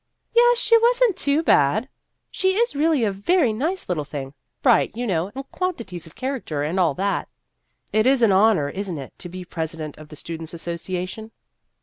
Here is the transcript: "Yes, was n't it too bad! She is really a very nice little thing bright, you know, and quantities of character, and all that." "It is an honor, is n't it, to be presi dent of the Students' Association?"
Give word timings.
"Yes, 0.35 0.67
was 0.71 0.99
n't 1.03 1.11
it 1.11 1.17
too 1.17 1.43
bad! 1.43 1.87
She 2.31 2.53
is 2.55 2.75
really 2.75 3.03
a 3.03 3.11
very 3.11 3.53
nice 3.53 3.87
little 3.87 4.03
thing 4.03 4.33
bright, 4.63 4.97
you 4.97 5.05
know, 5.05 5.31
and 5.35 5.47
quantities 5.51 6.07
of 6.07 6.15
character, 6.15 6.63
and 6.63 6.79
all 6.79 6.95
that." 6.95 7.29
"It 7.93 8.07
is 8.07 8.23
an 8.23 8.31
honor, 8.31 8.67
is 8.67 8.91
n't 8.91 8.97
it, 8.97 9.13
to 9.19 9.29
be 9.29 9.45
presi 9.45 9.77
dent 9.77 9.95
of 9.99 10.09
the 10.09 10.15
Students' 10.15 10.55
Association?" 10.55 11.29